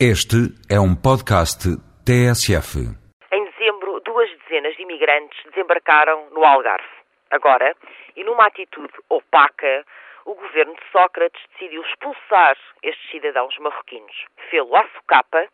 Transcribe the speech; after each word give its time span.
Este 0.00 0.50
é 0.68 0.74
um 0.74 0.90
podcast 0.90 1.70
TSF. 2.02 2.82
Em 3.30 3.44
dezembro, 3.44 4.00
duas 4.00 4.28
dezenas 4.40 4.74
de 4.74 4.82
imigrantes 4.82 5.38
desembarcaram 5.44 6.30
no 6.30 6.42
Algarve. 6.42 6.84
Agora, 7.30 7.76
e 8.16 8.24
numa 8.24 8.44
atitude 8.44 8.92
opaca, 9.08 9.86
o 10.24 10.34
governo 10.34 10.74
de 10.74 10.82
Sócrates 10.90 11.40
decidiu 11.52 11.80
expulsar 11.82 12.56
estes 12.82 13.08
cidadãos 13.08 13.56
marroquinos. 13.58 14.16
Fê-lo 14.50 14.74
à 14.74 14.84
socapa, 14.96 15.46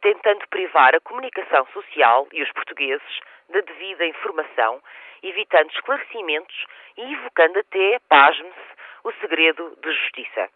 tentando 0.00 0.46
privar 0.50 0.94
a 0.94 1.00
comunicação 1.00 1.66
social 1.72 2.28
e 2.32 2.44
os 2.44 2.52
portugueses 2.52 3.18
da 3.48 3.60
devida 3.60 4.06
informação, 4.06 4.80
evitando 5.20 5.68
esclarecimentos 5.72 6.64
e 6.96 7.12
evocando 7.12 7.58
até, 7.58 7.98
pasme-se, 8.08 8.70
o 9.02 9.10
segredo 9.20 9.76
de 9.82 9.92
justiça 9.92 10.48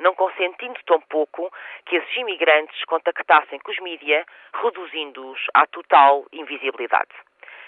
não 0.00 0.14
consentindo 0.14 0.78
tampouco 0.86 1.52
que 1.86 1.96
esses 1.96 2.16
imigrantes 2.16 2.84
contactassem 2.84 3.58
com 3.60 3.70
os 3.70 3.78
mídia, 3.78 4.24
reduzindo-os 4.62 5.46
à 5.54 5.66
total 5.66 6.26
invisibilidade. 6.32 7.10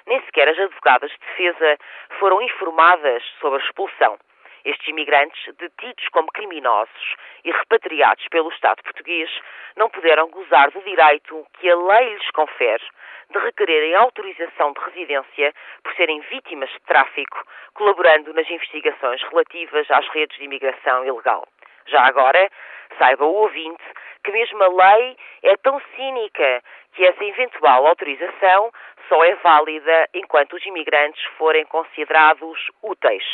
Nem 0.07 0.21
sequer 0.23 0.49
as 0.49 0.59
advogadas 0.59 1.11
de 1.11 1.19
defesa 1.19 1.79
foram 2.19 2.43
informadas 2.43 3.23
sobre 3.41 3.61
a 3.61 3.65
expulsão. 3.65 4.19
Estes 4.65 4.89
imigrantes, 4.89 5.55
detidos 5.57 6.09
como 6.11 6.31
criminosos 6.31 7.17
e 7.45 7.51
repatriados 7.51 8.27
pelo 8.29 8.51
Estado 8.51 8.83
português, 8.83 9.29
não 9.77 9.91
puderam 9.91 10.29
gozar 10.31 10.71
do 10.71 10.81
direito 10.83 11.45
que 11.55 11.69
a 11.69 11.77
lei 11.77 12.15
lhes 12.15 12.31
confere 12.31 12.85
de 13.31 13.39
requererem 13.39 13.95
autorização 13.95 14.73
de 14.73 14.81
residência 14.81 15.53
por 15.83 15.95
serem 15.95 16.21
vítimas 16.21 16.71
de 16.71 16.81
tráfico, 16.81 17.45
colaborando 17.75 18.33
nas 18.35 18.49
investigações 18.49 19.23
relativas 19.23 19.91
às 19.91 20.07
redes 20.09 20.37
de 20.39 20.45
imigração 20.45 21.05
ilegal. 21.05 21.47
Já 21.87 22.07
agora, 22.07 22.51
saiba 22.99 23.25
o 23.25 23.35
ouvinte 23.35 23.83
que 24.25 24.31
mesmo 24.31 24.63
a 24.63 24.69
lei 24.69 25.17
é 25.43 25.57
tão 25.57 25.81
cínica 25.97 26.63
que 26.95 27.05
essa 27.05 27.25
eventual 27.25 27.87
autorização 27.87 28.73
só 29.09 29.25
é 29.25 29.35
válida 29.37 30.09
enquanto 30.15 30.55
os 30.55 30.65
imigrantes 30.65 31.23
forem 31.37 31.65
considerados 31.67 32.71
úteis. 32.83 33.25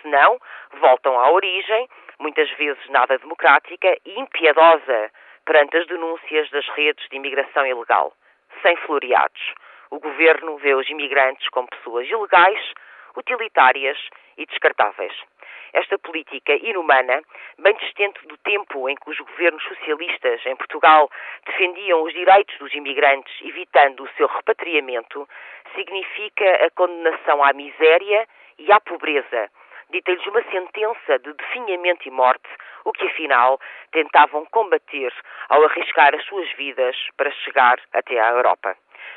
Se 0.00 0.08
não, 0.08 0.38
voltam 0.80 1.18
à 1.18 1.30
origem, 1.30 1.88
muitas 2.18 2.50
vezes 2.52 2.88
nada 2.88 3.18
democrática 3.18 3.96
e 4.04 4.20
impiedosa, 4.20 5.10
perante 5.44 5.76
as 5.76 5.86
denúncias 5.86 6.48
das 6.50 6.66
redes 6.68 7.06
de 7.08 7.16
imigração 7.16 7.66
ilegal. 7.66 8.12
Sem 8.62 8.76
floreados. 8.76 9.54
O 9.90 9.98
governo 9.98 10.56
vê 10.58 10.74
os 10.74 10.88
imigrantes 10.88 11.48
como 11.48 11.68
pessoas 11.68 12.08
ilegais, 12.08 12.60
utilitárias 13.16 13.98
e 14.36 14.46
descartáveis. 14.46 15.12
Esta 15.72 15.98
política 15.98 16.52
inumana, 16.54 17.22
bem 17.58 17.74
distante 17.74 18.26
do 18.26 18.36
tempo 18.38 18.88
em 18.88 18.96
que 18.96 19.10
os 19.10 19.18
governos 19.18 19.62
socialistas 19.62 20.44
em 20.46 20.56
Portugal 20.56 21.10
defendiam 21.46 22.02
os 22.02 22.12
direitos 22.12 22.56
dos 22.58 22.74
imigrantes, 22.74 23.32
evitando 23.42 24.02
o 24.02 24.08
seu 24.16 24.26
repatriamento, 24.26 25.28
significa 25.74 26.66
a 26.66 26.70
condenação 26.70 27.42
à 27.44 27.52
miséria 27.52 28.26
e 28.58 28.72
à 28.72 28.80
pobreza. 28.80 29.50
Dita-lhes 29.90 30.24
uma 30.26 30.42
sentença 30.50 31.18
de 31.18 31.32
definhamento 31.32 32.06
e 32.06 32.10
morte, 32.10 32.48
o 32.84 32.92
que 32.92 33.06
afinal 33.06 33.60
tentavam 33.92 34.46
combater 34.46 35.12
ao 35.48 35.64
arriscar 35.64 36.14
as 36.14 36.24
suas 36.26 36.50
vidas 36.52 36.96
para 37.16 37.30
chegar 37.30 37.80
até 37.92 38.18
à 38.20 38.30
Europa. 38.30 38.76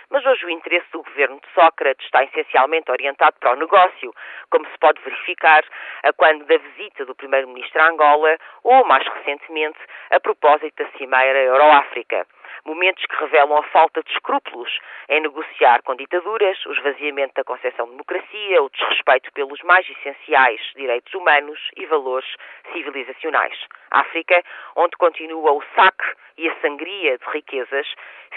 Mas 0.10 0.26
hoje 0.26 0.46
o 0.46 0.50
interesse 0.50 0.88
do 0.92 1.04
governo 1.04 1.40
de 1.40 1.48
Sócrates 1.54 2.06
está 2.06 2.24
essencialmente 2.24 2.92
orientado 2.92 3.36
para 3.40 3.54
o 3.54 3.56
negócio, 3.56 4.14
como 4.50 4.66
se 4.68 4.78
pode 4.80 5.02
verificar 5.02 5.64
a 6.04 6.14
quando 6.14 6.46
da 6.46 6.58
visita 6.58 7.06
do 7.06 7.16
primeiro-ministro 7.16 7.82
a 7.82 7.90
Angola 7.90 8.38
ou, 8.64 8.86
mais 8.86 9.06
recentemente, 9.08 9.80
a 10.12 10.20
propósito 10.20 10.84
da 10.84 10.90
Cimeira 10.98 11.40
Euro-África 11.40 12.26
momentos 12.66 13.06
que 13.06 13.16
revelam 13.16 13.58
a 13.58 13.64
falta 13.64 14.02
de 14.04 14.12
escrúpulos 14.12 14.70
em 15.10 15.22
negociar 15.22 15.82
com 15.84 15.96
ditaduras, 15.96 16.66
o 16.66 16.74
esvaziamento 16.74 17.34
da 17.36 17.44
concepção 17.44 17.86
de 17.86 17.92
democracia, 17.92 18.64
o 18.64 18.70
desrespeito 18.70 19.32
pelos 19.34 19.62
mais 19.64 19.88
essenciais 19.90 20.62
direitos 20.76 21.14
humanos 21.14 21.60
e 21.76 21.86
valores 21.86 22.30
civilizacionais. 22.72 23.58
África, 23.92 24.44
onde 24.76 24.96
continua 24.98 25.52
o 25.52 25.64
saque 25.76 26.16
e 26.38 26.50
a 26.50 26.56
sangria 26.62 27.18
de 27.18 27.26
riquezas, 27.32 27.88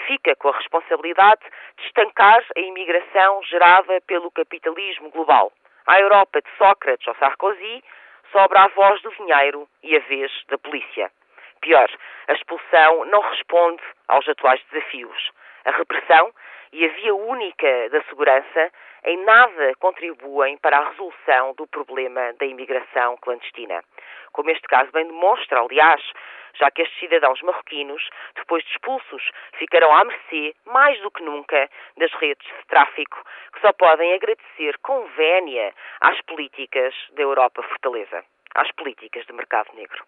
fica 0.05 0.35
com 0.35 0.49
a 0.49 0.57
responsabilidade 0.57 1.41
de 1.77 1.85
estancar 1.85 2.43
a 2.55 2.59
imigração 2.59 3.41
gerada 3.43 3.99
pelo 4.01 4.31
capitalismo 4.31 5.09
global. 5.09 5.51
À 5.85 5.99
Europa 5.99 6.41
de 6.41 6.49
Sócrates 6.57 7.07
ou 7.07 7.15
Sarkozy 7.15 7.83
sobra 8.31 8.63
a 8.63 8.67
voz 8.67 9.01
do 9.01 9.11
dinheiro 9.15 9.67
e 9.81 9.95
a 9.95 9.99
vez 9.99 10.31
da 10.49 10.57
polícia. 10.57 11.11
Pior, 11.61 11.89
a 12.27 12.33
expulsão 12.33 13.05
não 13.05 13.21
responde 13.21 13.81
aos 14.07 14.27
atuais 14.27 14.61
desafios. 14.71 15.31
A 15.65 15.71
repressão 15.71 16.33
e 16.71 16.85
a 16.85 16.89
via 16.89 17.15
única 17.15 17.89
da 17.89 18.01
segurança 18.03 18.71
em 19.05 19.23
nada 19.23 19.73
contribuem 19.79 20.57
para 20.57 20.77
a 20.77 20.89
resolução 20.89 21.53
do 21.55 21.67
problema 21.67 22.33
da 22.39 22.45
imigração 22.45 23.17
clandestina. 23.17 23.83
Como 24.33 24.49
este 24.49 24.67
caso 24.67 24.91
bem 24.91 25.07
demonstra, 25.07 25.61
aliás, 25.61 26.01
já 26.55 26.69
que 26.71 26.81
estes 26.81 26.99
cidadãos 26.99 27.41
marroquinos, 27.41 28.09
depois 28.35 28.63
de 28.63 28.71
expulsos, 28.71 29.31
ficarão 29.53 29.93
à 29.93 30.03
mercê, 30.03 30.55
mais 30.65 30.99
do 31.01 31.11
que 31.11 31.23
nunca, 31.23 31.69
das 31.97 32.11
redes 32.13 32.45
de 32.47 32.67
tráfico, 32.67 33.23
que 33.53 33.61
só 33.61 33.71
podem 33.73 34.13
agradecer 34.13 34.77
com 34.79 35.05
vénia 35.15 35.73
às 36.01 36.19
políticas 36.21 36.93
da 37.11 37.21
Europa 37.21 37.63
Fortaleza, 37.63 38.23
às 38.55 38.71
políticas 38.71 39.25
de 39.25 39.33
mercado 39.33 39.69
negro. 39.75 40.03